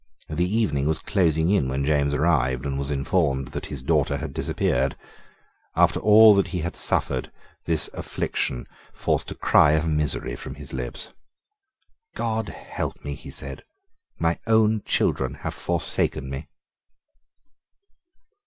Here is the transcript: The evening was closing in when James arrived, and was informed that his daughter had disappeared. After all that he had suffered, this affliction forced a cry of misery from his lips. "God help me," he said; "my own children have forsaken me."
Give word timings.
The 0.31 0.49
evening 0.49 0.87
was 0.87 0.97
closing 0.97 1.51
in 1.51 1.67
when 1.69 1.85
James 1.85 2.15
arrived, 2.15 2.65
and 2.65 2.79
was 2.79 2.89
informed 2.89 3.49
that 3.49 3.67
his 3.67 3.83
daughter 3.83 4.17
had 4.17 4.33
disappeared. 4.33 4.95
After 5.75 5.99
all 5.99 6.33
that 6.33 6.47
he 6.47 6.61
had 6.61 6.75
suffered, 6.75 7.31
this 7.65 7.87
affliction 7.93 8.67
forced 8.93 9.29
a 9.29 9.35
cry 9.35 9.73
of 9.73 9.87
misery 9.87 10.35
from 10.35 10.55
his 10.55 10.73
lips. 10.73 11.13
"God 12.15 12.49
help 12.49 12.95
me," 13.05 13.13
he 13.13 13.29
said; 13.29 13.63
"my 14.17 14.39
own 14.47 14.81
children 14.85 15.35
have 15.35 15.53
forsaken 15.53 16.31
me." 16.31 16.47